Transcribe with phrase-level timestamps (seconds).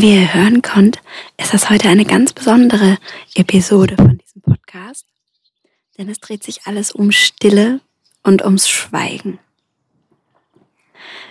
[0.00, 1.00] wie ihr hören könnt,
[1.38, 2.98] ist das heute eine ganz besondere
[3.34, 5.06] Episode von diesem Podcast.
[5.96, 7.80] Denn es dreht sich alles um Stille
[8.22, 9.40] und ums Schweigen.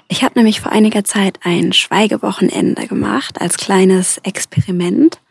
[0.10, 5.22] Ich habe nämlich vor einiger Zeit ein Schweigewochenende gemacht als kleines Experiment.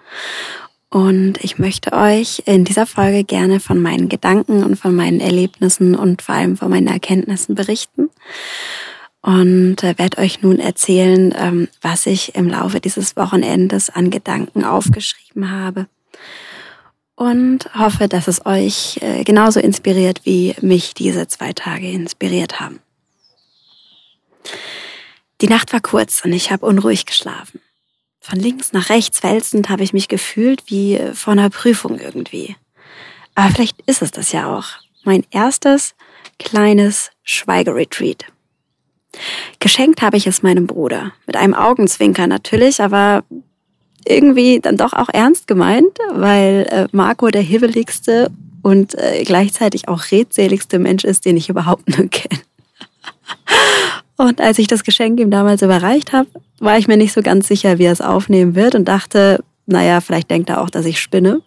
[0.89, 5.95] Und ich möchte euch in dieser Folge gerne von meinen Gedanken und von meinen Erlebnissen
[5.95, 8.09] und vor allem von meinen Erkenntnissen berichten
[9.27, 14.65] und äh, werde euch nun erzählen, ähm, was ich im Laufe dieses Wochenendes an Gedanken
[14.65, 15.89] aufgeschrieben habe
[17.17, 22.79] und hoffe, dass es euch äh, genauso inspiriert, wie mich diese zwei Tage inspiriert haben.
[25.41, 27.61] Die Nacht war kurz und ich habe unruhig geschlafen.
[28.21, 32.55] Von links nach rechts wälzend habe ich mich gefühlt wie vor einer Prüfung irgendwie.
[33.35, 34.67] Aber vielleicht ist es das ja auch.
[35.03, 35.97] Mein erstes
[36.39, 38.27] kleines Schweigeretreat.
[39.61, 41.13] Geschenkt habe ich es meinem Bruder.
[41.27, 43.25] Mit einem Augenzwinker natürlich, aber
[44.07, 48.31] irgendwie dann doch auch ernst gemeint, weil äh, Marco der hibbeligste
[48.63, 52.41] und äh, gleichzeitig auch redseligste Mensch ist, den ich überhaupt nur kenne.
[54.17, 57.49] Und als ich das Geschenk ihm damals überreicht habe, war ich mir nicht so ganz
[57.49, 61.01] sicher, wie er es aufnehmen wird und dachte, naja, vielleicht denkt er auch, dass ich
[61.01, 61.43] spinne.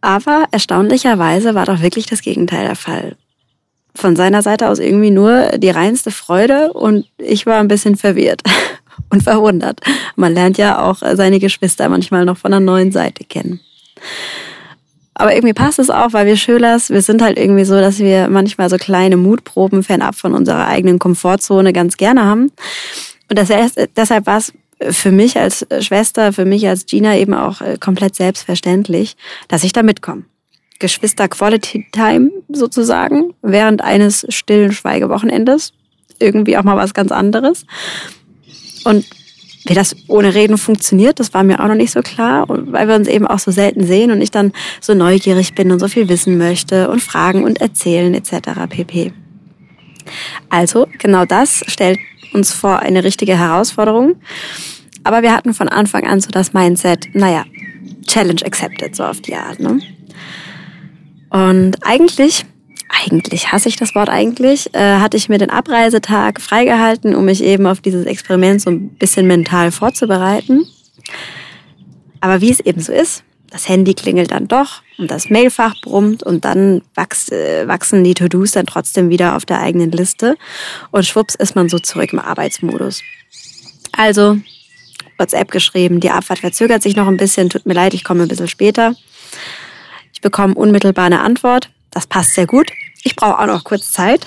[0.00, 3.16] Aber erstaunlicherweise war doch wirklich das Gegenteil der Fall.
[3.94, 8.42] Von seiner Seite aus irgendwie nur die reinste Freude und ich war ein bisschen verwirrt
[9.10, 9.80] und verwundert.
[10.16, 13.60] Man lernt ja auch seine Geschwister manchmal noch von einer neuen Seite kennen.
[15.14, 18.28] Aber irgendwie passt es auch, weil wir Schülers, wir sind halt irgendwie so, dass wir
[18.28, 22.50] manchmal so kleine Mutproben fernab von unserer eigenen Komfortzone ganz gerne haben.
[23.28, 23.48] Und das,
[23.94, 24.52] deshalb war es
[24.90, 29.16] für mich als Schwester, für mich als Gina eben auch äh, komplett selbstverständlich,
[29.48, 30.24] dass ich da mitkomme.
[30.82, 35.72] Geschwister Quality Time sozusagen, während eines stillen Schweigewochenendes.
[36.18, 37.64] Irgendwie auch mal was ganz anderes.
[38.84, 39.06] Und
[39.64, 42.96] wie das ohne Reden funktioniert, das war mir auch noch nicht so klar, weil wir
[42.96, 46.08] uns eben auch so selten sehen und ich dann so neugierig bin und so viel
[46.08, 48.66] wissen möchte und fragen und erzählen etc.
[48.68, 49.12] pp.
[50.48, 52.00] Also genau das stellt
[52.32, 54.16] uns vor eine richtige Herausforderung.
[55.04, 57.44] Aber wir hatten von Anfang an so das Mindset, naja,
[58.06, 59.60] Challenge accepted, so auf die Art.
[59.60, 59.80] Ne?
[61.32, 62.44] Und eigentlich
[62.92, 67.42] eigentlich hasse ich das Wort eigentlich, äh, hatte ich mir den Abreisetag freigehalten, um mich
[67.42, 70.66] eben auf dieses Experiment so ein bisschen mental vorzubereiten.
[72.20, 76.22] Aber wie es eben so ist, das Handy klingelt dann doch und das Mailfach brummt
[76.22, 80.36] und dann wachs, äh, wachsen die To-Dos dann trotzdem wieder auf der eigenen Liste
[80.90, 83.02] und schwupps ist man so zurück im Arbeitsmodus.
[83.92, 84.38] Also
[85.18, 88.28] WhatsApp geschrieben, die Abfahrt verzögert sich noch ein bisschen, tut mir leid, ich komme ein
[88.28, 88.94] bisschen später.
[90.22, 92.72] Bekomme unmittelbar eine Antwort, das passt sehr gut.
[93.04, 94.26] Ich brauche auch noch kurz Zeit.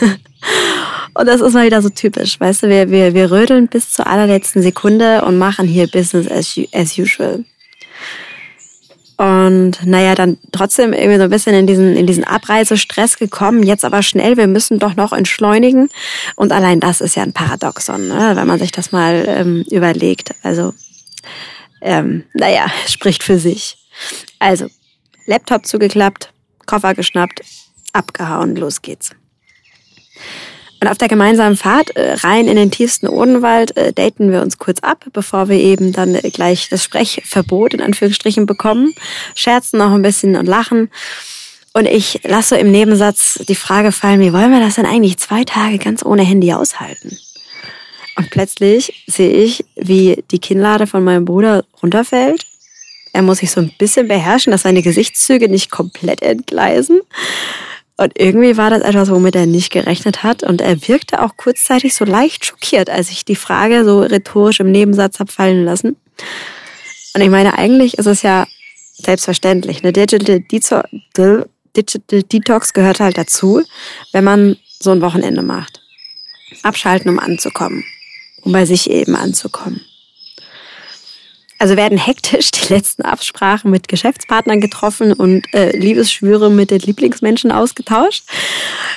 [1.14, 4.06] und das ist mal wieder so typisch, weißt du, wir, wir, wir rödeln bis zur
[4.06, 7.44] allerletzten Sekunde und machen hier Business as, as usual.
[9.16, 13.62] Und naja, dann trotzdem irgendwie so ein bisschen in diesen, in diesen Abreisestress gekommen.
[13.62, 15.88] Jetzt aber schnell, wir müssen doch noch entschleunigen.
[16.34, 18.32] Und allein das ist ja ein Paradoxon, ne?
[18.34, 20.34] wenn man sich das mal ähm, überlegt.
[20.42, 20.74] Also,
[21.80, 23.78] ähm, naja, spricht für sich.
[24.40, 24.66] Also,
[25.26, 26.32] Laptop zugeklappt,
[26.66, 27.42] Koffer geschnappt,
[27.92, 29.10] abgehauen, los geht's.
[30.80, 34.58] Und auf der gemeinsamen Fahrt äh, rein in den tiefsten Odenwald äh, daten wir uns
[34.58, 38.94] kurz ab, bevor wir eben dann äh, gleich das Sprechverbot in Anführungsstrichen bekommen,
[39.34, 40.90] scherzen noch ein bisschen und lachen.
[41.72, 45.44] Und ich lasse im Nebensatz die Frage fallen, wie wollen wir das denn eigentlich zwei
[45.44, 47.16] Tage ganz ohne Handy aushalten?
[48.16, 52.44] Und plötzlich sehe ich, wie die Kinnlade von meinem Bruder runterfällt
[53.14, 57.00] er muss sich so ein bisschen beherrschen, dass seine Gesichtszüge nicht komplett entgleisen.
[57.96, 60.42] Und irgendwie war das etwas, womit er nicht gerechnet hat.
[60.42, 64.72] Und er wirkte auch kurzzeitig so leicht schockiert, als ich die Frage so rhetorisch im
[64.72, 65.96] Nebensatz habe fallen lassen.
[67.14, 68.48] Und ich meine, eigentlich ist es ja
[68.94, 69.84] selbstverständlich.
[69.84, 73.62] Eine Digital, Digital Detox gehört halt dazu,
[74.10, 75.80] wenn man so ein Wochenende macht.
[76.64, 77.84] Abschalten, um anzukommen.
[78.42, 79.82] Um bei sich eben anzukommen.
[81.58, 87.52] Also werden hektisch die letzten Absprachen mit Geschäftspartnern getroffen und äh, Liebesschwüre mit den Lieblingsmenschen
[87.52, 88.24] ausgetauscht.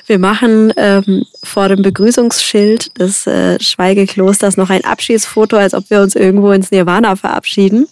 [0.06, 6.02] Wir machen ähm, vor dem Begrüßungsschild des äh, Schweigeklosters noch ein Abschiedsfoto, als ob wir
[6.02, 7.88] uns irgendwo ins Nirvana verabschieden.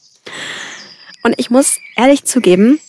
[1.23, 2.79] Und ich muss ehrlich zugeben,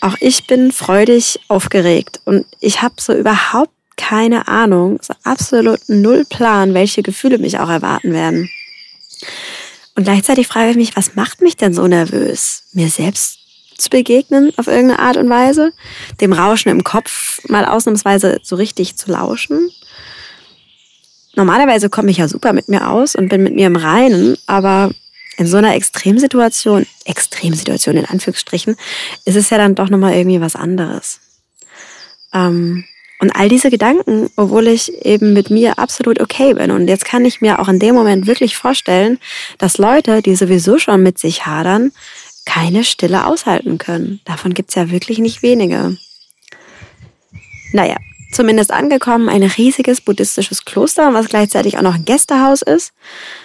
[0.00, 6.24] auch ich bin freudig aufgeregt und ich habe so überhaupt keine Ahnung, so absolut null
[6.24, 8.50] Plan, welche Gefühle mich auch erwarten werden.
[10.00, 12.62] Und gleichzeitig frage ich mich, was macht mich denn so nervös?
[12.72, 13.38] Mir selbst
[13.76, 15.74] zu begegnen auf irgendeine Art und Weise?
[16.22, 19.70] Dem Rauschen im Kopf mal ausnahmsweise so richtig zu lauschen?
[21.34, 24.90] Normalerweise komme ich ja super mit mir aus und bin mit mir im Reinen, aber
[25.36, 28.76] in so einer Extremsituation, Extremsituation in Anführungsstrichen,
[29.26, 31.20] ist es ja dann doch nochmal irgendwie was anderes.
[32.32, 32.86] Ähm,
[33.20, 36.70] und all diese Gedanken, obwohl ich eben mit mir absolut okay bin.
[36.70, 39.18] Und jetzt kann ich mir auch in dem Moment wirklich vorstellen,
[39.58, 41.92] dass Leute, die sowieso schon mit sich hadern,
[42.46, 44.20] keine Stille aushalten können.
[44.24, 45.98] Davon gibt's ja wirklich nicht wenige.
[47.72, 47.96] Naja,
[48.32, 52.92] zumindest angekommen, ein riesiges buddhistisches Kloster, was gleichzeitig auch noch ein Gästehaus ist.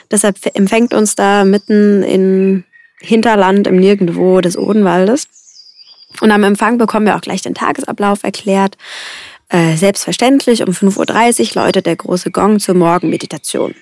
[0.10, 2.64] Deshalb empfängt uns da mitten in
[3.02, 5.28] Hinterland im Nirgendwo des Odenwaldes.
[6.22, 8.78] Und am Empfang bekommen wir auch gleich den Tagesablauf erklärt.
[9.50, 13.76] Äh, selbstverständlich um 5.30 Uhr läutet der große Gong zur Morgenmeditation.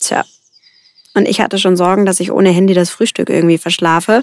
[0.00, 0.24] Tja.
[1.14, 4.22] Und ich hatte schon Sorgen, dass ich ohne Handy das Frühstück irgendwie verschlafe.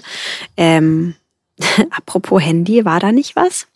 [0.56, 1.14] Ähm,
[1.90, 3.66] apropos Handy, war da nicht was?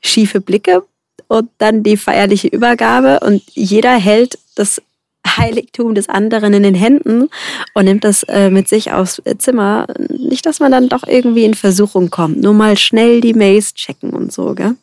[0.00, 0.84] Schiefe Blicke
[1.28, 4.82] und dann die feierliche Übergabe und jeder hält das
[5.26, 7.28] Heiligtum des anderen in den Händen
[7.72, 9.86] und nimmt das äh, mit sich aufs Zimmer.
[10.10, 12.40] Nicht, dass man dann doch irgendwie in Versuchung kommt.
[12.42, 14.76] Nur mal schnell die Mails checken und so, gell?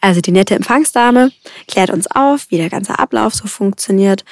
[0.00, 1.30] Also die nette Empfangsdame
[1.68, 4.24] klärt uns auf, wie der ganze Ablauf so funktioniert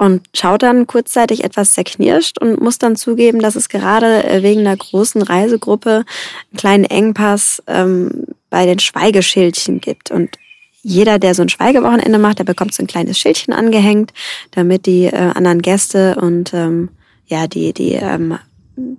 [0.00, 4.76] und schaut dann kurzzeitig etwas zerknirscht und muss dann zugeben, dass es gerade wegen einer
[4.76, 5.90] großen Reisegruppe
[6.50, 10.10] einen kleinen Engpass ähm, bei den Schweigeschildchen gibt.
[10.10, 10.38] Und
[10.82, 14.14] jeder, der so ein Schweigewochenende macht, der bekommt so ein kleines Schildchen angehängt,
[14.52, 16.88] damit die äh, anderen Gäste und ähm,
[17.26, 18.38] ja die die ähm,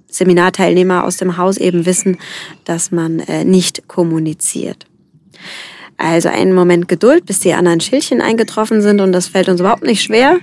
[0.07, 2.19] Seminarteilnehmer aus dem Haus eben wissen,
[2.65, 4.85] dass man äh, nicht kommuniziert.
[5.97, 9.83] Also einen Moment Geduld, bis die anderen Schildchen eingetroffen sind und das fällt uns überhaupt
[9.83, 10.39] nicht schwer,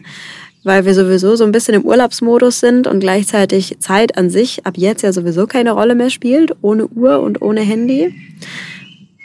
[0.63, 4.75] weil wir sowieso so ein bisschen im Urlaubsmodus sind und gleichzeitig Zeit an sich ab
[4.77, 8.15] jetzt ja sowieso keine Rolle mehr spielt, ohne Uhr und ohne Handy.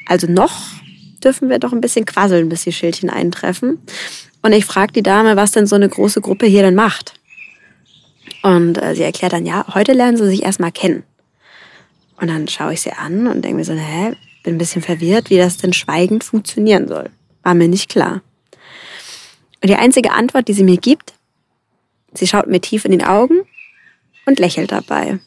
[0.07, 0.53] Also noch
[1.23, 3.79] dürfen wir doch ein bisschen quasseln, bis die Schildchen eintreffen.
[4.41, 7.13] Und ich frage die Dame, was denn so eine große Gruppe hier denn macht.
[8.41, 11.03] Und äh, sie erklärt dann, ja, heute lernen sie sich erstmal kennen.
[12.19, 15.29] Und dann schaue ich sie an und denke mir so, hä, bin ein bisschen verwirrt,
[15.29, 17.09] wie das denn schweigend funktionieren soll.
[17.41, 18.21] War mir nicht klar.
[19.61, 21.13] Und die einzige Antwort, die sie mir gibt,
[22.13, 23.41] sie schaut mir tief in die Augen
[24.25, 25.19] und lächelt dabei.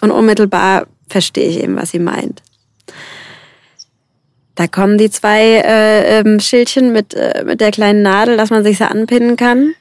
[0.00, 2.42] Und unmittelbar verstehe ich eben, was sie meint.
[4.54, 8.62] Da kommen die zwei äh, ähm, Schildchen mit, äh, mit der kleinen Nadel, dass man
[8.62, 9.74] sich so anpinnen kann.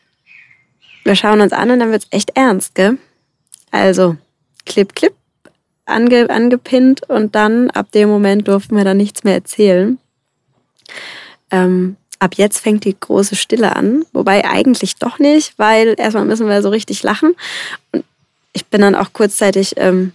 [1.04, 2.98] Wir schauen uns an und dann wird's echt ernst, gell?
[3.70, 4.18] Also,
[4.66, 5.14] klipp, klipp,
[5.86, 9.98] ange, angepinnt und dann ab dem Moment durften wir dann nichts mehr erzählen.
[11.52, 16.48] Ähm, ab jetzt fängt die große Stille an, wobei eigentlich doch nicht, weil erstmal müssen
[16.48, 17.36] wir so richtig lachen.
[17.92, 18.04] Und
[18.54, 20.14] ich bin dann auch kurzzeitig ähm,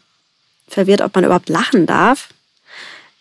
[0.68, 2.28] verwirrt, ob man überhaupt lachen darf.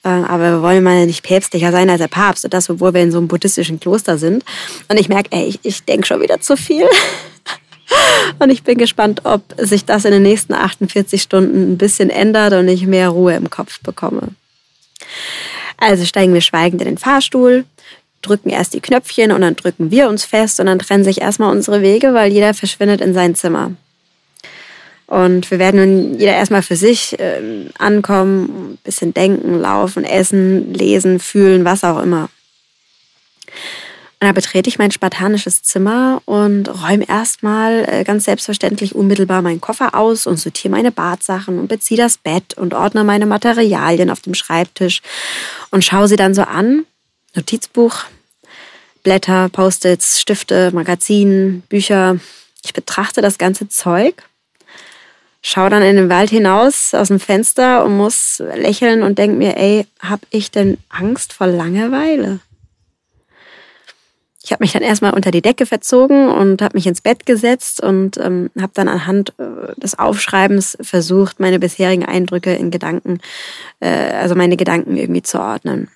[0.04, 3.02] Äh, aber wir wollen mal nicht päpstlicher sein als der Papst und das, obwohl wir
[3.02, 4.46] in so einem buddhistischen Kloster sind.
[4.88, 6.86] Und ich merke, ey, ich, ich denke schon wieder zu viel.
[8.40, 12.54] Und ich bin gespannt, ob sich das in den nächsten 48 Stunden ein bisschen ändert
[12.54, 14.30] und ich mehr Ruhe im Kopf bekomme.
[15.78, 17.66] Also steigen wir schweigend in den Fahrstuhl,
[18.22, 21.52] drücken erst die Knöpfchen und dann drücken wir uns fest und dann trennen sich erstmal
[21.52, 23.72] unsere Wege, weil jeder verschwindet in sein Zimmer.
[25.06, 30.74] Und wir werden nun jeder erstmal für sich äh, ankommen, ein bisschen denken, laufen, essen,
[30.74, 32.30] lesen, fühlen, was auch immer.
[34.20, 39.62] Und da betrete ich mein spartanisches Zimmer und räume erstmal äh, ganz selbstverständlich unmittelbar meinen
[39.62, 44.22] Koffer aus und sortiere meine Badsachen und beziehe das Bett und ordne meine Materialien auf
[44.22, 45.04] dem Schreibtisch
[45.70, 46.88] und schaue sie dann so an.
[47.36, 48.06] Notizbuch,
[49.04, 52.20] Blätter, Post-its, Stifte, Magazinen, Bücher.
[52.66, 54.24] Ich betrachte das ganze Zeug,
[55.44, 59.58] schaue dann in den Wald hinaus aus dem Fenster und muss lächeln und denke mir,
[59.58, 62.40] ey, hab ich denn Angst vor Langeweile?
[64.48, 67.84] Ich habe mich dann erstmal unter die Decke verzogen und habe mich ins Bett gesetzt
[67.84, 73.20] und ähm, habe dann anhand äh, des Aufschreibens versucht, meine bisherigen Eindrücke in Gedanken,
[73.82, 75.90] äh, also meine Gedanken irgendwie zu ordnen.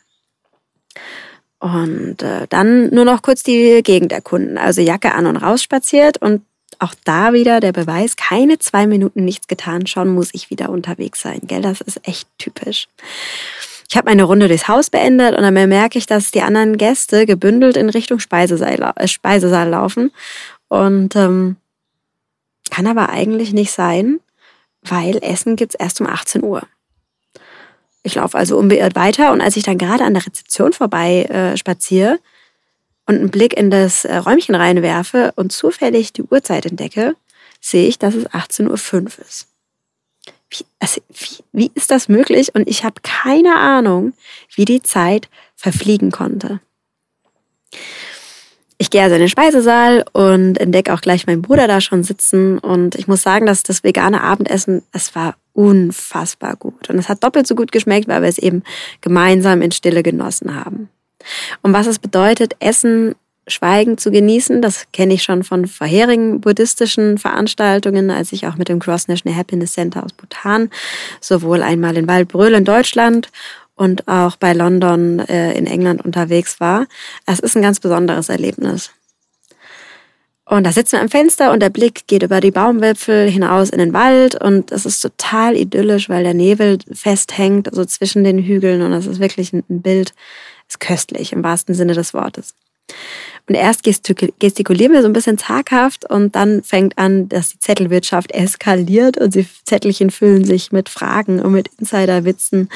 [1.60, 6.18] Und äh, dann nur noch kurz die Gegend erkunden, also Jacke an und raus spaziert
[6.18, 6.42] und
[6.78, 11.22] auch da wieder der Beweis, keine zwei Minuten nichts getan, schon muss ich wieder unterwegs
[11.22, 11.40] sein.
[11.44, 12.90] Gell, das ist echt typisch.
[13.92, 17.26] Ich habe meine Runde durchs Haus beendet und dann merke ich, dass die anderen Gäste
[17.26, 20.12] gebündelt in Richtung Speisesaal, äh, Speisesaal laufen.
[20.70, 21.58] Und ähm,
[22.70, 24.22] kann aber eigentlich nicht sein,
[24.82, 26.64] weil Essen gibt's erst um 18 Uhr.
[28.04, 31.58] Ich laufe also unbeirrt weiter und als ich dann gerade an der Rezeption vorbei äh,
[31.58, 32.18] spaziere
[33.08, 37.18] und einen Blick in das äh, Räumchen reinwerfe und zufällig die Uhrzeit entdecke,
[37.60, 39.51] sehe ich, dass es 18.05 Uhr ist.
[40.52, 42.54] Wie, also, wie, wie ist das möglich?
[42.54, 44.14] Und ich habe keine Ahnung,
[44.54, 46.60] wie die Zeit verfliegen konnte.
[48.78, 52.58] Ich gehe also in den Speisesaal und entdecke auch gleich meinen Bruder da schon sitzen.
[52.58, 56.90] Und ich muss sagen, dass das vegane Abendessen, es war unfassbar gut.
[56.90, 58.64] Und es hat doppelt so gut geschmeckt, weil wir es eben
[59.02, 60.90] gemeinsam in Stille genossen haben.
[61.62, 63.14] Und was es bedeutet, Essen
[63.52, 68.70] schweigend zu genießen, das kenne ich schon von vorherigen buddhistischen Veranstaltungen, als ich auch mit
[68.70, 70.70] dem Cross National Happiness Center aus Bhutan
[71.20, 73.30] sowohl einmal in Waldbröl in Deutschland
[73.76, 76.88] und auch bei London äh, in England unterwegs war.
[77.26, 78.92] Es ist ein ganz besonderes Erlebnis.
[80.52, 83.80] Und da sitzen wir am Fenster und der Blick geht über die Baumwipfel hinaus in
[83.80, 88.82] den Wald und es ist total idyllisch, weil der Nebel festhängt, so zwischen den Hügeln
[88.82, 90.14] und es ist wirklich ein Bild,
[90.68, 92.54] ist köstlich im wahrsten Sinne des Wortes.
[93.48, 98.32] Und erst gestikulieren wir so ein bisschen zaghaft und dann fängt an, dass die Zettelwirtschaft
[98.32, 102.70] eskaliert und die Zettelchen füllen sich mit Fragen und mit Insiderwitzen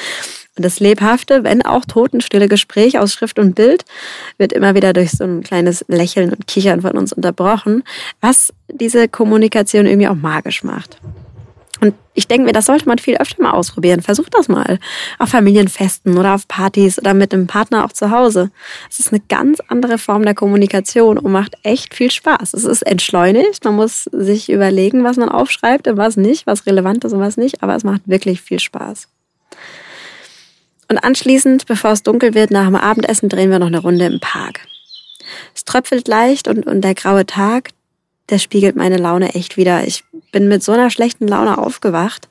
[0.56, 3.84] und das lebhafte, wenn auch totenstille Gespräch aus Schrift und Bild
[4.38, 7.84] wird immer wieder durch so ein kleines Lächeln und Kichern von uns unterbrochen,
[8.22, 10.98] was diese Kommunikation irgendwie auch magisch macht.
[11.80, 14.00] Und ich denke mir, das sollte man viel öfter mal ausprobieren.
[14.02, 14.78] Versucht das mal.
[15.18, 18.50] Auf Familienfesten oder auf Partys oder mit einem Partner auch zu Hause.
[18.90, 22.54] Es ist eine ganz andere Form der Kommunikation und macht echt viel Spaß.
[22.54, 23.64] Es ist entschleunigt.
[23.64, 27.36] Man muss sich überlegen, was man aufschreibt und was nicht, was relevant ist und was
[27.36, 27.62] nicht.
[27.62, 29.08] Aber es macht wirklich viel Spaß.
[30.88, 34.20] Und anschließend, bevor es dunkel wird, nach dem Abendessen drehen wir noch eine Runde im
[34.20, 34.60] Park.
[35.54, 37.70] Es tröpfelt leicht und, und der graue Tag,
[38.28, 39.86] der spiegelt meine Laune echt wieder.
[39.86, 42.28] Ich bin mit so einer schlechten Laune aufgewacht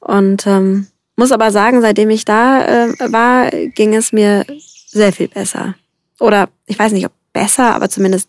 [0.00, 4.46] und ähm, muss aber sagen, seitdem ich da äh, war, ging es mir
[4.86, 5.74] sehr viel besser.
[6.18, 8.28] Oder ich weiß nicht, ob besser, aber zumindest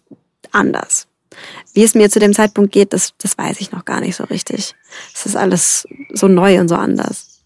[0.51, 1.08] anders.
[1.74, 4.25] Wie es mir zu dem Zeitpunkt geht, das, das weiß ich noch gar nicht so
[4.25, 4.75] richtig.
[5.13, 7.41] Es ist alles so neu und so anders.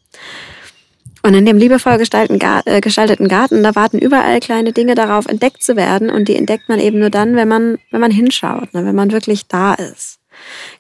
[1.21, 5.75] Und in dem liebevoll äh, gestalteten Garten, da warten überall kleine Dinge darauf, entdeckt zu
[5.75, 6.12] werden.
[6.12, 9.12] Und die entdeckt man eben nur dann, wenn man, wenn man hinschaut, ne, wenn man
[9.12, 10.19] wirklich da ist.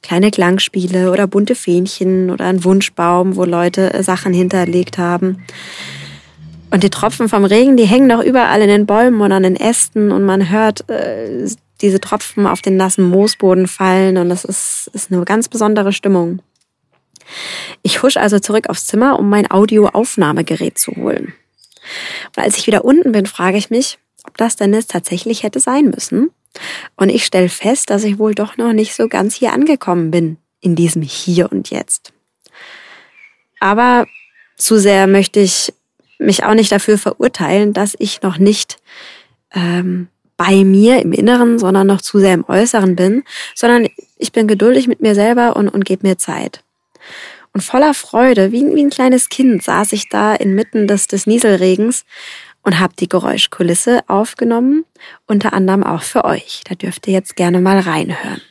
[0.01, 5.43] Kleine Klangspiele oder bunte Fähnchen oder ein Wunschbaum, wo Leute äh, Sachen hinterlegt haben.
[6.71, 9.55] Und die Tropfen vom Regen, die hängen doch überall in den Bäumen und an den
[9.55, 11.47] Ästen und man hört äh,
[11.81, 16.41] diese Tropfen auf den nassen Moosboden fallen und das ist, ist eine ganz besondere Stimmung.
[17.81, 21.33] Ich husch also zurück aufs Zimmer, um mein Audioaufnahmegerät zu holen.
[22.35, 25.59] Und als ich wieder unten bin, frage ich mich, ob das denn jetzt tatsächlich hätte
[25.59, 26.31] sein müssen.
[26.95, 30.37] Und ich stelle fest, dass ich wohl doch noch nicht so ganz hier angekommen bin,
[30.61, 32.13] in diesem Hier und Jetzt.
[33.59, 34.05] Aber
[34.57, 35.73] zu sehr möchte ich
[36.17, 38.77] mich auch nicht dafür verurteilen, dass ich noch nicht
[39.53, 40.07] ähm,
[40.37, 44.87] bei mir im Inneren, sondern noch zu sehr im Äußeren bin, sondern ich bin geduldig
[44.87, 46.63] mit mir selber und, und gebe mir Zeit.
[47.53, 52.03] Und voller Freude, wie, wie ein kleines Kind, saß ich da inmitten des, des Nieselregens
[52.65, 54.83] und habe die Geräuschkulisse aufgenommen,
[55.27, 56.61] unter anderem auch für euch.
[56.67, 58.41] Da dürft ihr jetzt gerne mal reinhören.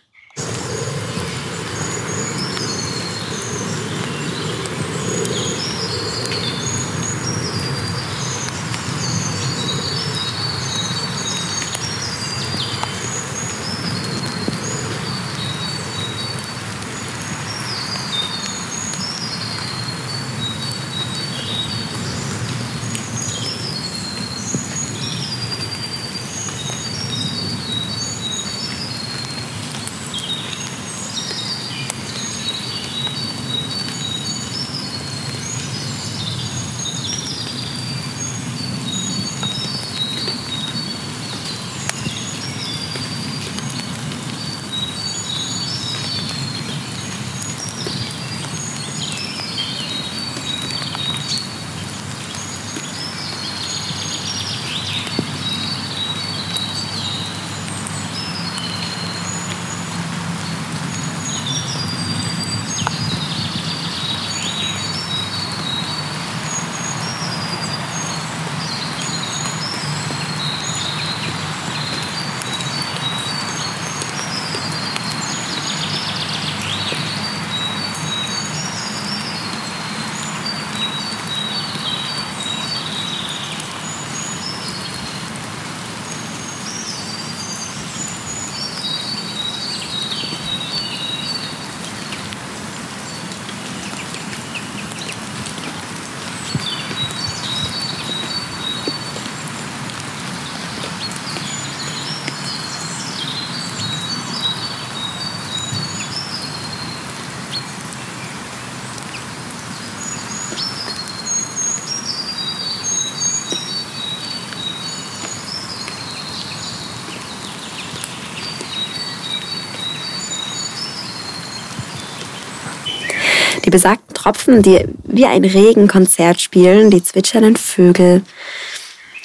[123.74, 128.22] Besagten Tropfen, die wie ein Regenkonzert spielen, die zwitschernden Vögel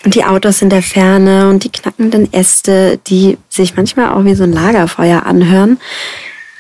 [0.03, 4.33] und die Autos in der Ferne und die knackenden Äste, die sich manchmal auch wie
[4.33, 5.79] so ein Lagerfeuer anhören.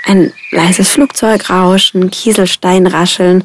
[0.05, 3.43] Ein leises Flugzeugrauschen, Kieselsteinrascheln,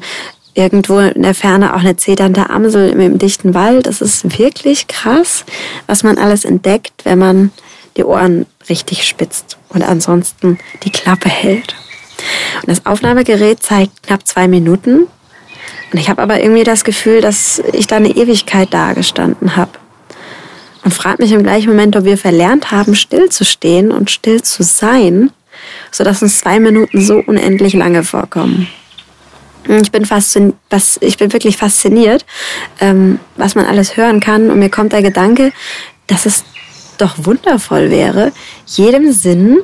[0.53, 3.87] irgendwo in der Ferne auch eine zeternde Amsel im dichten Wald.
[3.87, 5.43] Es ist wirklich krass,
[5.87, 7.51] was man alles entdeckt, wenn man
[7.97, 11.75] die Ohren richtig spitzt und ansonsten die Klappe hält.
[12.61, 15.07] Und das Aufnahmegerät zeigt knapp zwei Minuten.
[15.91, 19.71] Und ich habe aber irgendwie das Gefühl, dass ich da eine Ewigkeit dagestanden habe.
[20.83, 24.43] Und frage mich im gleichen Moment, ob wir verlernt haben, still zu stehen und still
[24.43, 25.31] zu sein,
[25.91, 28.67] sodass uns zwei Minuten so unendlich lange vorkommen.
[29.67, 30.55] Ich bin, fasziniert,
[31.01, 32.23] ich bin wirklich fasziniert,
[32.79, 34.51] ähm, was man alles hören kann.
[34.51, 35.51] Und mir kommt der Gedanke,
[36.05, 36.43] dass es
[36.99, 38.31] doch wundervoll wäre,
[38.67, 39.61] jedem Sinn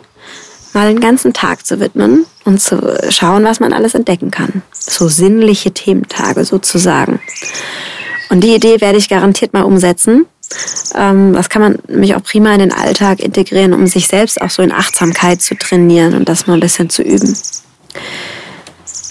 [0.73, 4.61] mal einen ganzen Tag zu widmen und zu schauen, was man alles entdecken kann.
[4.73, 7.19] So sinnliche Thementage sozusagen.
[8.29, 10.25] Und die Idee werde ich garantiert mal umsetzen.
[10.95, 14.49] Ähm, das kann man nämlich auch prima in den Alltag integrieren, um sich selbst auch
[14.49, 17.35] so in Achtsamkeit zu trainieren und das mal ein bisschen zu üben.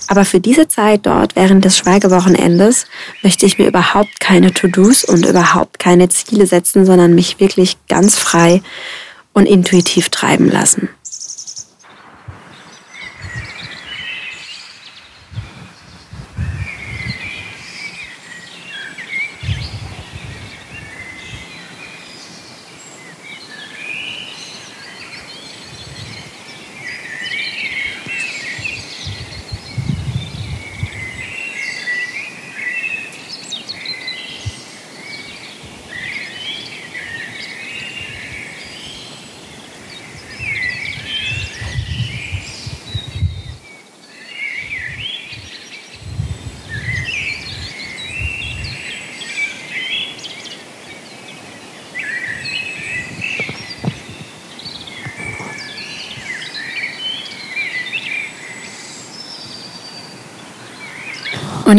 [0.08, 2.86] Aber für diese Zeit dort während des Schweigewochenendes
[3.22, 8.18] möchte ich mir überhaupt keine To-Dos und überhaupt keine Ziele setzen, sondern mich wirklich ganz
[8.18, 8.60] frei
[9.34, 10.88] und intuitiv treiben lassen.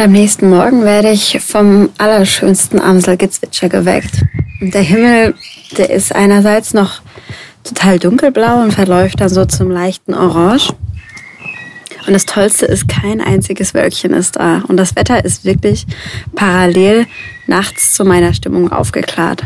[0.02, 4.24] Am nächsten Morgen werde ich vom allerschönsten Amselgezwitscher geweckt.
[4.60, 5.36] Und der Himmel,
[5.78, 7.04] der ist einerseits noch
[7.64, 10.74] total dunkelblau und verläuft dann so zum leichten Orange.
[12.08, 14.64] Und das Tollste ist, kein einziges Wölkchen ist da.
[14.68, 15.86] Und das Wetter ist wirklich
[16.36, 17.06] parallel
[17.46, 19.44] nachts zu meiner Stimmung aufgeklärt.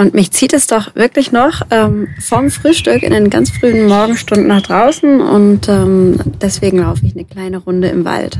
[0.00, 4.46] Und mich zieht es doch wirklich noch ähm, vom Frühstück in den ganz frühen Morgenstunden
[4.46, 8.38] nach draußen und ähm, deswegen laufe ich eine kleine Runde im Wald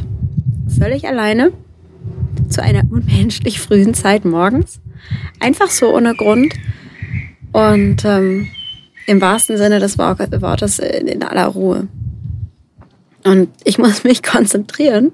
[0.79, 1.53] völlig alleine
[2.49, 4.81] zu einer unmenschlich frühen Zeit morgens.
[5.38, 6.55] Einfach so ohne Grund.
[7.53, 8.49] Und ähm,
[9.07, 11.88] im wahrsten Sinne des Wortes in aller Ruhe.
[13.25, 15.12] Und ich muss mich konzentrieren,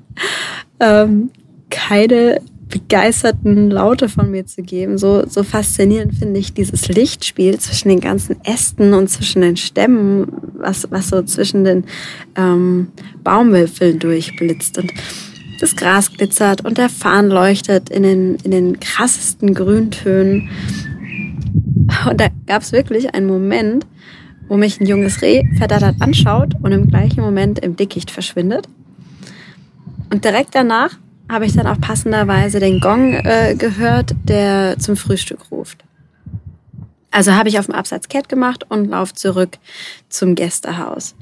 [0.79, 1.31] ähm,
[1.71, 4.99] keine begeisterten Laute von mir zu geben.
[4.99, 10.27] So, so faszinierend finde ich dieses Lichtspiel zwischen den ganzen Ästen und zwischen den Stämmen,
[10.55, 11.85] was, was so zwischen den
[12.37, 12.89] ähm,
[13.23, 14.79] Baumwipfeln durchblitzt.
[14.79, 14.93] Und
[15.61, 20.51] das Gras glitzert und der Farn leuchtet in den, in den krassesten Grüntönen.
[22.11, 23.87] Und da gab es wirklich einen Moment,
[24.49, 28.69] wo mich ein junges Reh verdattert anschaut und im gleichen Moment im Dickicht verschwindet.
[30.13, 35.51] Und direkt danach habe ich dann auch passenderweise den Gong äh, gehört, der zum Frühstück
[35.51, 35.85] ruft.
[37.11, 39.59] Also habe ich auf dem Absatz kehrt gemacht und laufe zurück
[40.09, 41.15] zum Gästehaus.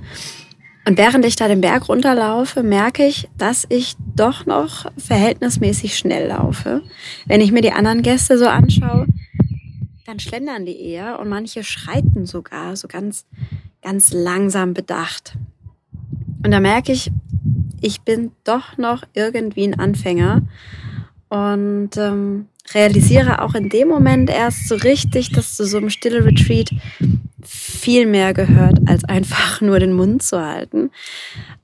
[0.86, 6.28] Und während ich da den Berg runterlaufe, merke ich, dass ich doch noch verhältnismäßig schnell
[6.28, 6.82] laufe.
[7.26, 9.06] Wenn ich mir die anderen Gäste so anschaue,
[10.04, 13.24] dann schlendern die eher und manche schreiten sogar so ganz,
[13.80, 15.36] ganz langsam bedacht.
[16.42, 17.10] Und da merke ich,
[17.80, 20.42] ich bin doch noch irgendwie ein Anfänger
[21.28, 26.24] und ähm, realisiere auch in dem Moment erst so richtig, dass zu so einem stille
[26.24, 26.70] Retreat
[27.42, 30.90] viel mehr gehört, als einfach nur den Mund zu halten.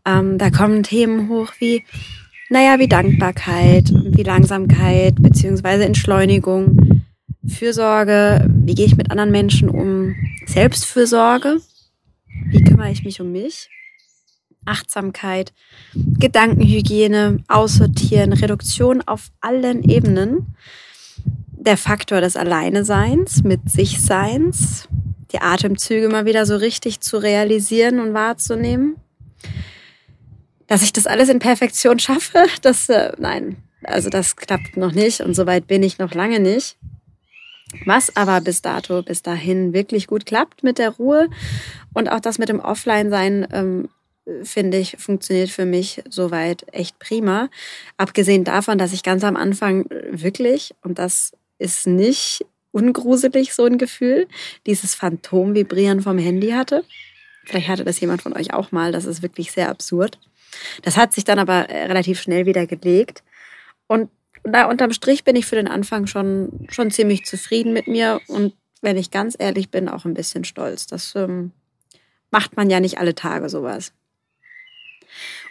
[0.04, 1.84] Ähm, da kommen Themen hoch wie,
[2.50, 7.04] naja, wie Dankbarkeit, wie Langsamkeit, beziehungsweise Entschleunigung,
[7.46, 10.14] Fürsorge, wie gehe ich mit anderen Menschen um,
[10.46, 11.60] Selbstfürsorge,
[12.46, 13.70] wie kümmere ich mich um mich,
[14.64, 15.52] Achtsamkeit,
[15.94, 20.54] Gedankenhygiene, Aussortieren, Reduktion auf allen Ebenen,
[21.52, 24.88] der Faktor des Alleineseins, mit sich Seins,
[25.32, 28.96] die Atemzüge mal wieder so richtig zu realisieren und wahrzunehmen.
[30.66, 35.20] Dass ich das alles in Perfektion schaffe, das, äh, nein, also das klappt noch nicht
[35.20, 36.76] und soweit bin ich noch lange nicht.
[37.84, 41.28] Was aber bis dato, bis dahin wirklich gut klappt mit der Ruhe
[41.94, 43.88] und auch das mit dem Offline-Sein ähm,
[44.42, 47.48] finde ich, funktioniert für mich soweit echt prima.
[47.96, 53.78] Abgesehen davon, dass ich ganz am Anfang wirklich, und das ist nicht ungruselig so ein
[53.78, 54.28] Gefühl,
[54.66, 56.84] dieses Phantomvibrieren vom Handy hatte.
[57.44, 60.18] Vielleicht hatte das jemand von euch auch mal, das ist wirklich sehr absurd.
[60.82, 63.22] Das hat sich dann aber relativ schnell wieder gelegt.
[63.86, 64.10] Und
[64.44, 68.54] da unterm Strich bin ich für den Anfang schon, schon ziemlich zufrieden mit mir und
[68.82, 70.86] wenn ich ganz ehrlich bin, auch ein bisschen stolz.
[70.86, 71.52] Das ähm,
[72.30, 73.92] macht man ja nicht alle Tage sowas.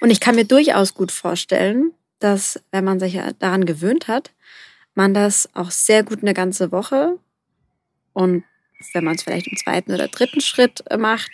[0.02, 4.32] Und ich kann mir durchaus gut vorstellen, dass wenn man sich daran gewöhnt hat,
[4.96, 7.18] man das auch sehr gut eine ganze Woche
[8.14, 8.44] und
[8.94, 11.32] wenn man es vielleicht im zweiten oder dritten Schritt macht,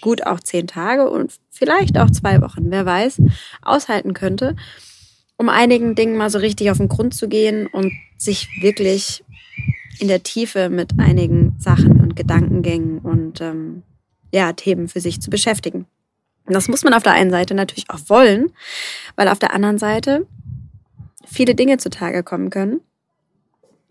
[0.00, 3.22] gut auch zehn Tage und vielleicht auch zwei Wochen, wer weiß,
[3.62, 4.56] aushalten könnte,
[5.36, 9.24] um einigen Dingen mal so richtig auf den Grund zu gehen und sich wirklich
[9.98, 13.82] in der Tiefe mit einigen Sachen und Gedankengängen und ähm,
[14.32, 15.86] ja, Themen für sich zu beschäftigen.
[16.48, 18.50] Und das muss man auf der einen Seite natürlich auch wollen,
[19.16, 20.26] weil auf der anderen Seite
[21.26, 22.80] viele Dinge zutage kommen können,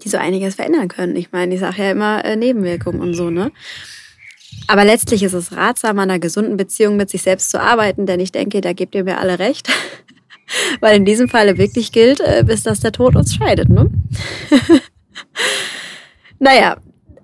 [0.03, 1.15] die so einiges verändern können.
[1.15, 3.51] Ich meine, ich sage ja immer äh, Nebenwirkungen und so, ne?
[4.67, 8.19] Aber letztlich ist es ratsam, an einer gesunden Beziehung mit sich selbst zu arbeiten, denn
[8.19, 9.69] ich denke, da gebt ihr mir alle recht.
[10.79, 13.91] Weil in diesem Falle wirklich gilt, äh, bis dass der Tod uns scheidet, ne?
[16.39, 16.77] naja,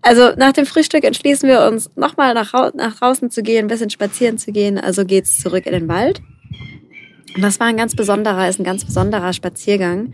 [0.04, 3.90] also nach dem Frühstück entschließen wir uns, nochmal nach, nach draußen zu gehen, ein bisschen
[3.90, 4.78] spazieren zu gehen.
[4.78, 6.22] Also geht's zurück in den Wald.
[7.36, 10.14] Und das war ein ganz besonderer, ist ein ganz besonderer Spaziergang,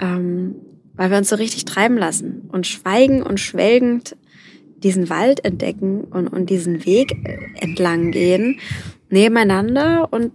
[0.00, 0.54] ähm,
[0.94, 4.16] weil wir uns so richtig treiben lassen und schweigen und schwelgend
[4.76, 8.60] diesen Wald entdecken und, und diesen Weg äh, entlang gehen,
[9.08, 10.32] nebeneinander und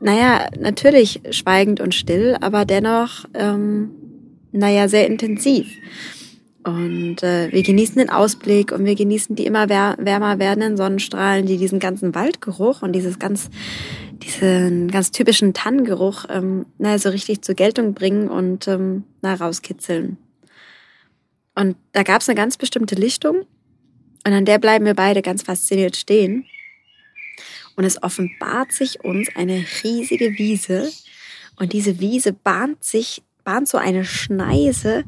[0.00, 3.90] naja, natürlich schweigend und still, aber dennoch, ähm,
[4.50, 5.68] naja, sehr intensiv.
[6.62, 11.56] Und äh, wir genießen den Ausblick und wir genießen die immer wärmer werdenden Sonnenstrahlen, die
[11.56, 13.48] diesen ganzen Waldgeruch und dieses ganz,
[14.22, 20.18] diesen ganz typischen Tannengeruch ähm, na, so richtig zur Geltung bringen und ähm, na, rauskitzeln.
[21.54, 23.46] Und da gab es eine ganz bestimmte Lichtung
[24.26, 26.44] und an der bleiben wir beide ganz fasziniert stehen.
[27.76, 30.90] Und es offenbart sich uns eine riesige Wiese
[31.56, 35.04] und diese Wiese bahnt sich, bahnt so eine Schneise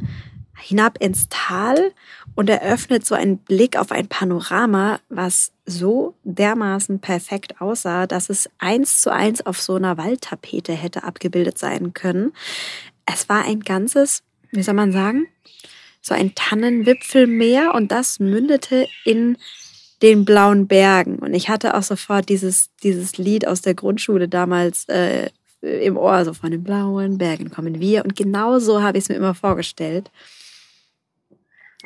[0.63, 1.93] hinab ins Tal
[2.35, 8.49] und eröffnet so einen Blick auf ein Panorama, was so dermaßen perfekt aussah, dass es
[8.59, 12.33] eins zu eins auf so einer Waldtapete hätte abgebildet sein können.
[13.07, 15.27] Es war ein ganzes, wie soll man sagen,
[16.01, 19.37] so ein Tannenwipfelmeer und das mündete in
[20.03, 21.17] den blauen Bergen.
[21.21, 26.25] Und ich hatte auch sofort dieses, dieses Lied aus der Grundschule damals äh, im Ohr,
[26.25, 28.05] so von den blauen Bergen kommen wir.
[28.05, 30.11] Und genau so habe ich es mir immer vorgestellt.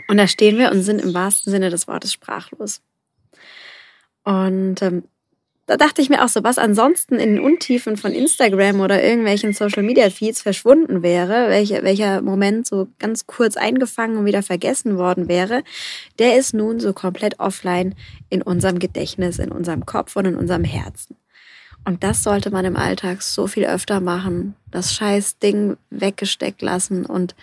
[0.09, 2.81] Und da stehen wir und sind im wahrsten Sinne des Wortes sprachlos.
[4.25, 5.05] Und ähm,
[5.67, 9.53] da dachte ich mir auch so, was ansonsten in den Untiefen von Instagram oder irgendwelchen
[9.53, 14.97] Social Media Feeds verschwunden wäre, welcher, welcher Moment so ganz kurz eingefangen und wieder vergessen
[14.97, 15.65] worden wäre,
[16.21, 17.97] der ist nun so komplett offline
[18.31, 21.17] in unserem Gedächtnis, in unserem Kopf und in unserem Herzen.
[21.85, 27.07] Und das sollte man im Alltag so viel öfter machen, das scheiß Ding weggesteckt lassen
[27.07, 27.35] und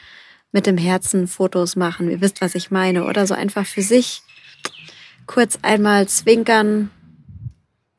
[0.53, 2.09] mit dem Herzen Fotos machen.
[2.09, 3.05] Ihr wisst, was ich meine.
[3.05, 4.21] Oder so einfach für sich
[5.27, 6.89] kurz einmal zwinkern,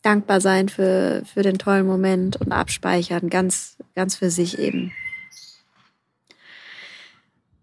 [0.02, 4.92] dankbar sein für, für den tollen Moment und abspeichern, ganz, ganz für sich eben.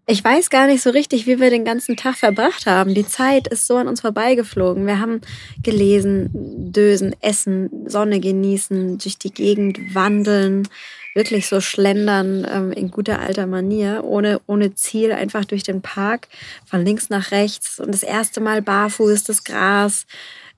[0.06, 2.92] Ich weiß gar nicht so richtig, wie wir den ganzen Tag verbracht haben.
[2.92, 4.84] Die Zeit ist so an uns vorbeigeflogen.
[4.84, 5.20] Wir haben
[5.62, 6.28] gelesen,
[6.72, 10.68] dösen, essen, Sonne genießen, durch die Gegend wandeln,
[11.14, 16.28] wirklich so schlendern ähm, in guter alter Manier, ohne, ohne Ziel, einfach durch den Park,
[16.64, 20.06] von links nach rechts und das erste Mal barfuß das Gras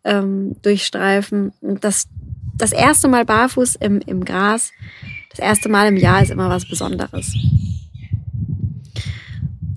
[0.04, 1.52] ähm, durchstreifen.
[1.60, 2.08] Und das,
[2.56, 4.72] das erste Mal barfuß im, im Gras,
[5.30, 7.34] das erste Mal im Jahr ist immer was Besonderes.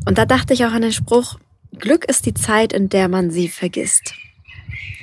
[0.06, 1.40] Und da dachte ich auch an den Spruch,
[1.80, 4.13] Glück ist die Zeit, in der man sie vergisst.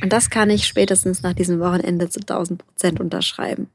[0.02, 3.68] Und das kann ich spätestens nach diesem Wochenende zu 1000 Prozent unterschreiben.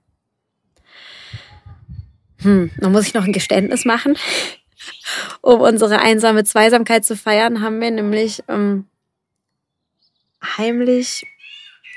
[2.41, 4.17] Hm, dann muss ich noch ein Geständnis machen.
[5.41, 8.85] um unsere einsame Zweisamkeit zu feiern, haben wir nämlich ähm,
[10.43, 11.25] heimlich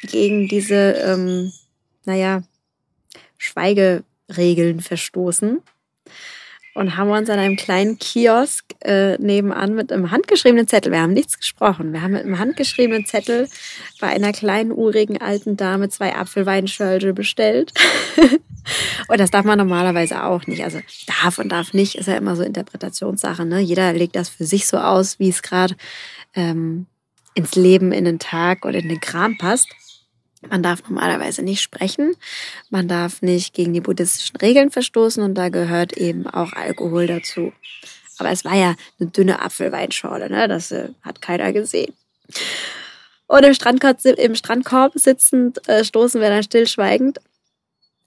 [0.02, 1.52] gegen diese, ähm,
[2.05, 2.42] naja,
[3.38, 5.62] Schweigeregeln verstoßen
[6.75, 11.13] und haben uns an einem kleinen Kiosk äh, nebenan mit einem handgeschriebenen Zettel, wir haben
[11.13, 13.49] nichts gesprochen, wir haben mit einem handgeschriebenen Zettel
[14.01, 17.73] bei einer kleinen, urigen alten Dame zwei Apfelweinschölde bestellt.
[19.09, 20.65] und das darf man normalerweise auch nicht.
[20.65, 23.45] Also darf und darf nicht, ist ja immer so Interpretationssache.
[23.45, 23.61] Ne?
[23.61, 25.77] Jeder legt das für sich so aus, wie es gerade
[26.35, 26.87] ähm,
[27.35, 29.69] ins Leben, in den Tag oder in den Kram passt.
[30.48, 32.16] Man darf normalerweise nicht sprechen,
[32.70, 37.52] man darf nicht gegen die buddhistischen Regeln verstoßen und da gehört eben auch Alkohol dazu.
[38.18, 40.48] Aber es war ja eine dünne Apfelweinschorle, ne?
[40.48, 41.94] das äh, hat keiner gesehen.
[43.26, 47.20] Und im Strandkorb, im Strandkorb sitzend äh, stoßen wir dann stillschweigend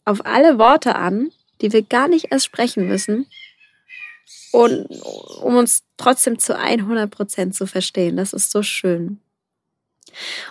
[0.03, 3.27] auf alle Worte an, die wir gar nicht erst sprechen müssen,
[4.55, 4.87] und
[5.41, 8.15] um uns trotzdem zu 100 Prozent zu verstehen.
[8.15, 9.19] Das ist so schön.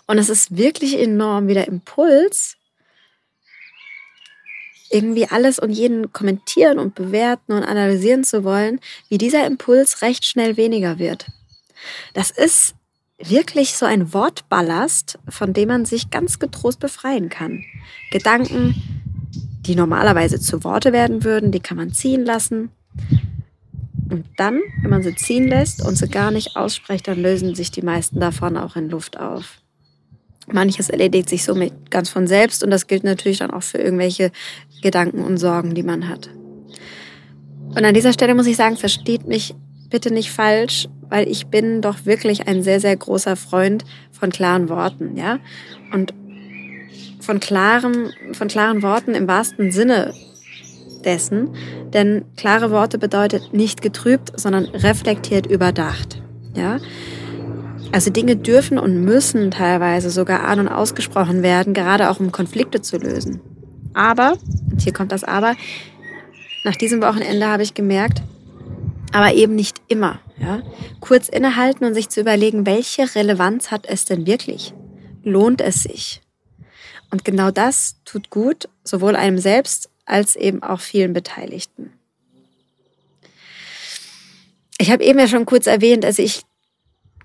[0.07, 2.57] Und es ist wirklich enorm, wie der Impuls,
[4.91, 10.25] irgendwie alles und jeden kommentieren und bewerten und analysieren zu wollen, wie dieser Impuls recht
[10.25, 11.27] schnell weniger wird.
[12.13, 12.75] Das ist
[13.19, 17.65] wirklich so ein Wortballast, von dem man sich ganz getrost befreien kann.
[18.11, 18.75] Gedanken,
[19.67, 22.71] die normalerweise zu Worte werden würden, die kann man ziehen lassen.
[24.11, 27.71] Und dann, wenn man sie ziehen lässt und sie gar nicht ausspricht, dann lösen sich
[27.71, 29.61] die meisten davon auch in Luft auf.
[30.47, 34.31] Manches erledigt sich somit ganz von selbst und das gilt natürlich dann auch für irgendwelche
[34.83, 36.29] Gedanken und Sorgen, die man hat.
[37.69, 39.55] Und an dieser Stelle muss ich sagen, versteht mich
[39.89, 44.69] bitte nicht falsch, weil ich bin doch wirklich ein sehr, sehr großer Freund von klaren
[44.69, 45.39] Worten, ja?
[45.93, 46.13] Und
[47.21, 50.13] von klaren, von klaren Worten im wahrsten Sinne
[51.05, 51.55] dessen,
[51.93, 56.23] denn klare Worte bedeutet nicht getrübt, sondern reflektiert überdacht.
[56.55, 56.79] Ja?
[57.93, 62.83] Also Dinge dürfen und müssen teilweise sogar an und ausgesprochen werden, gerade auch um Konflikte
[62.83, 63.41] zu lösen.
[63.93, 64.37] Aber,
[64.71, 65.55] und hier kommt das Aber,
[66.65, 68.23] nach diesem Wochenende habe ich gemerkt,
[69.13, 70.19] aber eben nicht immer.
[70.39, 70.63] Ja?
[71.01, 74.75] Kurz innehalten und sich zu überlegen, welche Relevanz hat es denn wirklich?
[75.23, 76.21] Lohnt es sich?
[77.11, 81.93] Und genau das tut gut, sowohl einem selbst als eben auch vielen Beteiligten.
[84.79, 86.43] Ich habe eben ja schon kurz erwähnt, also ich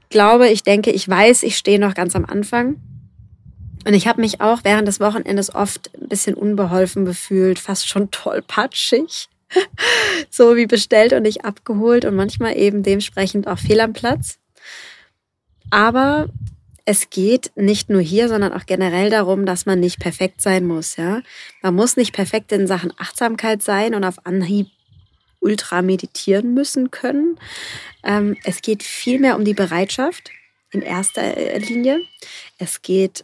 [0.10, 2.78] glaube, ich denke, ich weiß, ich stehe noch ganz am Anfang.
[3.86, 8.12] Und ich habe mich auch während des Wochenendes oft ein bisschen unbeholfen gefühlt, fast schon
[8.12, 9.30] tollpatschig.
[10.30, 14.38] so wie bestellt und nicht abgeholt und manchmal eben dementsprechend auch fehl am Platz.
[15.72, 16.28] Aber
[16.90, 20.96] es geht nicht nur hier, sondern auch generell darum, dass man nicht perfekt sein muss,
[20.96, 21.22] ja.
[21.62, 24.70] Man muss nicht perfekt in Sachen Achtsamkeit sein und auf Anhieb
[25.40, 27.40] ultra meditieren müssen können.
[28.04, 30.32] Ähm, es geht vielmehr um die Bereitschaft
[30.72, 32.02] in erster Linie.
[32.58, 33.24] Es geht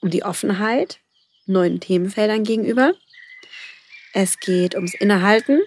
[0.00, 0.98] um die Offenheit
[1.46, 2.94] neuen Themenfeldern gegenüber.
[4.12, 5.60] Es geht ums Innehalten.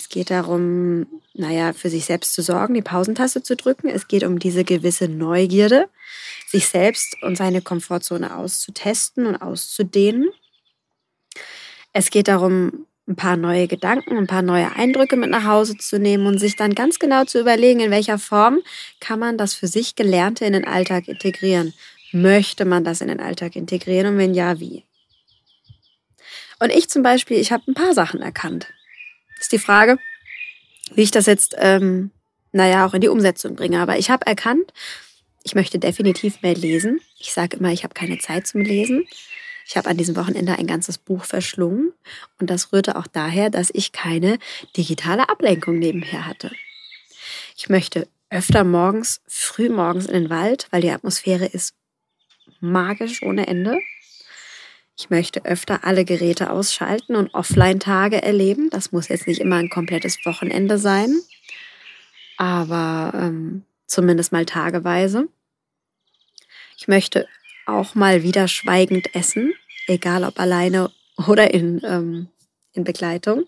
[0.00, 3.86] Es geht darum, naja, für sich selbst zu sorgen, die Pausentaste zu drücken.
[3.90, 5.90] Es geht um diese gewisse Neugierde,
[6.48, 10.30] sich selbst und seine Komfortzone auszutesten und auszudehnen.
[11.92, 15.98] Es geht darum, ein paar neue Gedanken, ein paar neue Eindrücke mit nach Hause zu
[15.98, 18.60] nehmen und sich dann ganz genau zu überlegen, in welcher Form
[19.00, 21.74] kann man das für sich Gelernte in den Alltag integrieren.
[22.10, 24.82] Möchte man das in den Alltag integrieren und wenn ja, wie?
[26.58, 28.72] Und ich zum Beispiel, ich habe ein paar Sachen erkannt.
[29.40, 29.98] Ist die Frage,
[30.94, 32.10] wie ich das jetzt, ähm,
[32.52, 33.80] naja, auch in die Umsetzung bringe.
[33.80, 34.72] Aber ich habe erkannt,
[35.42, 37.00] ich möchte definitiv mehr lesen.
[37.18, 39.06] Ich sage immer, ich habe keine Zeit zum Lesen.
[39.66, 41.92] Ich habe an diesem Wochenende ein ganzes Buch verschlungen
[42.40, 44.38] und das rührte auch daher, dass ich keine
[44.76, 46.50] digitale Ablenkung nebenher hatte.
[47.56, 51.74] Ich möchte öfter morgens, früh morgens in den Wald, weil die Atmosphäre ist
[52.60, 53.78] magisch ohne Ende.
[55.00, 58.68] Ich möchte öfter alle Geräte ausschalten und Offline-Tage erleben.
[58.68, 61.18] Das muss jetzt nicht immer ein komplettes Wochenende sein,
[62.36, 65.26] aber ähm, zumindest mal tageweise.
[66.76, 67.26] Ich möchte
[67.64, 69.54] auch mal wieder schweigend essen,
[69.86, 70.90] egal ob alleine
[71.26, 72.28] oder in, ähm,
[72.74, 73.46] in Begleitung.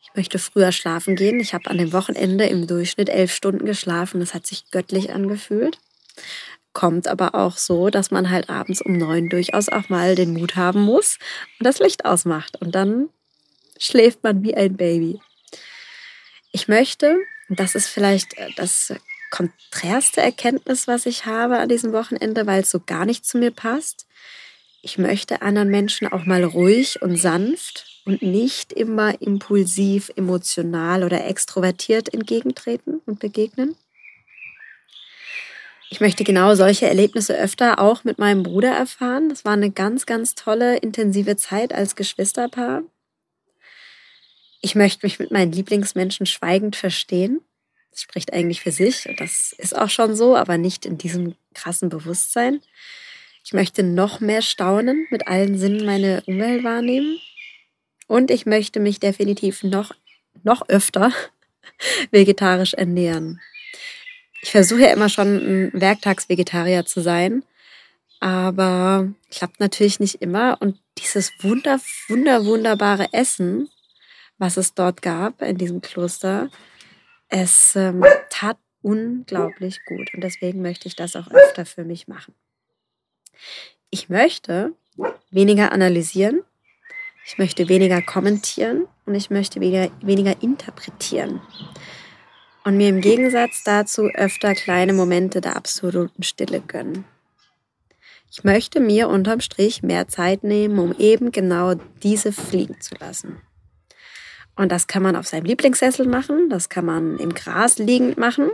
[0.00, 1.40] Ich möchte früher schlafen gehen.
[1.40, 4.20] Ich habe an dem Wochenende im Durchschnitt elf Stunden geschlafen.
[4.20, 5.80] Das hat sich göttlich angefühlt
[6.72, 10.56] kommt aber auch so, dass man halt abends um neun durchaus auch mal den Mut
[10.56, 11.18] haben muss
[11.58, 12.60] und das Licht ausmacht.
[12.60, 13.08] Und dann
[13.78, 15.20] schläft man wie ein Baby.
[16.52, 18.94] Ich möchte, das ist vielleicht äh, das
[19.30, 23.50] konträrste Erkenntnis, was ich habe an diesem Wochenende, weil es so gar nicht zu mir
[23.50, 24.06] passt.
[24.80, 31.26] Ich möchte anderen Menschen auch mal ruhig und sanft und nicht immer impulsiv, emotional oder
[31.26, 33.76] extrovertiert entgegentreten und begegnen.
[35.90, 39.30] Ich möchte genau solche Erlebnisse öfter auch mit meinem Bruder erfahren.
[39.30, 42.82] Das war eine ganz, ganz tolle, intensive Zeit als Geschwisterpaar.
[44.60, 47.40] Ich möchte mich mit meinen Lieblingsmenschen schweigend verstehen.
[47.90, 51.88] Das spricht eigentlich für sich das ist auch schon so, aber nicht in diesem krassen
[51.88, 52.60] Bewusstsein.
[53.44, 57.18] Ich möchte noch mehr staunen, mit allen Sinnen meine Umwelt wahrnehmen.
[58.06, 59.94] Und ich möchte mich definitiv noch,
[60.42, 61.12] noch öfter
[62.10, 63.40] vegetarisch ernähren.
[64.42, 67.42] Ich versuche ja immer schon ein Werktagsvegetarier zu sein.
[68.20, 70.58] Aber klappt natürlich nicht immer.
[70.60, 73.68] Und dieses wunder, wunder, wunderbare Essen,
[74.38, 76.50] was es dort gab in diesem Kloster,
[77.28, 80.12] es ähm, tat unglaublich gut.
[80.14, 82.34] Und deswegen möchte ich das auch öfter für mich machen.
[83.90, 84.72] Ich möchte
[85.30, 86.42] weniger analysieren,
[87.24, 91.40] ich möchte weniger kommentieren und ich möchte weniger, weniger interpretieren.
[92.68, 97.06] Und mir im Gegensatz dazu öfter kleine Momente der absoluten Stille gönnen.
[98.30, 103.40] Ich möchte mir unterm Strich mehr Zeit nehmen, um eben genau diese fliegen zu lassen.
[104.54, 108.50] Und das kann man auf seinem Lieblingssessel machen, das kann man im Gras liegend machen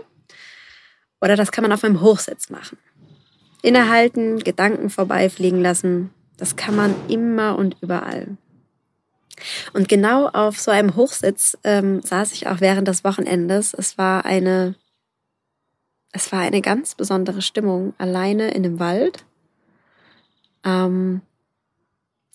[1.20, 2.78] oder das kann man auf einem Hochsitz machen.
[3.62, 8.36] Innehalten, Gedanken vorbeifliegen lassen, das kann man immer und überall.
[9.72, 13.74] Und genau auf so einem Hochsitz ähm, saß ich auch während des Wochenendes.
[13.74, 14.74] Es war eine,
[16.12, 19.24] es war eine ganz besondere Stimmung, alleine in dem Wald,
[20.64, 21.20] ähm,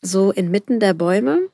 [0.02, 1.50] so inmitten der Bäume.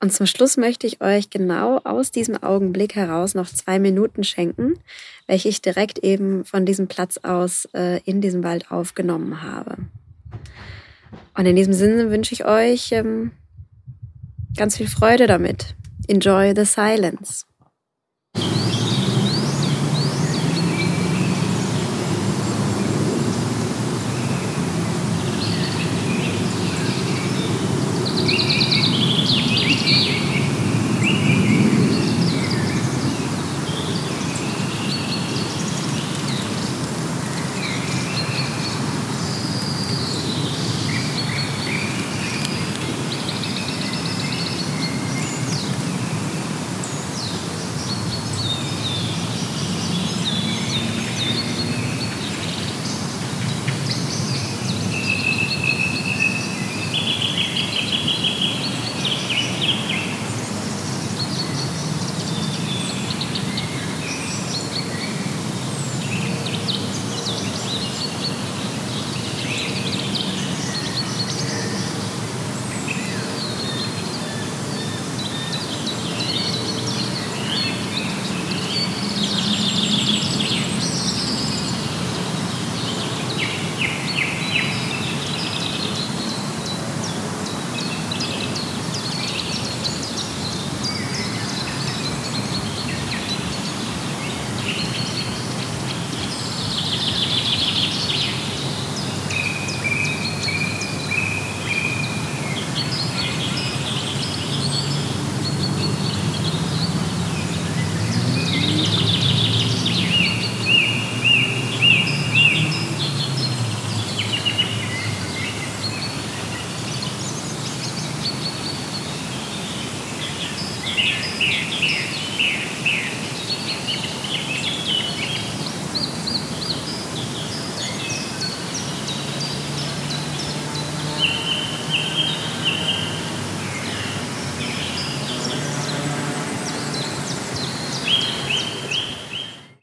[0.00, 4.80] Und zum Schluss möchte ich euch genau aus diesem Augenblick heraus noch zwei Minuten schenken,
[5.28, 9.76] welche ich direkt eben von diesem Platz aus äh, in diesem Wald aufgenommen habe.
[11.34, 13.30] Und in diesem Sinne wünsche ich euch ähm,
[14.56, 15.74] ganz viel Freude damit.
[16.08, 17.44] Enjoy the silence.